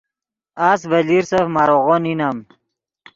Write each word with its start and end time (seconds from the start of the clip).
اس 0.69 0.79
ڤے 0.89 0.99
لیرسف 1.09 1.45
ماریغو 1.55 1.95
نینم 2.03 2.37